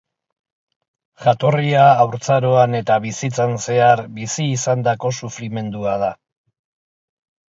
[1.25, 6.11] Jatorria haurtzaroan eta bizitzan zehar bizi izandako sufrimendua da.